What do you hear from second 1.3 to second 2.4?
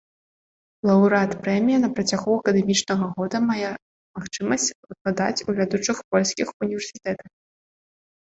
прэміі на працягу